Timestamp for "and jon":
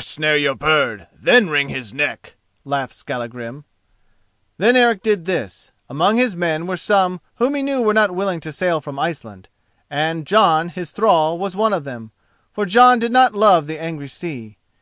9.90-10.70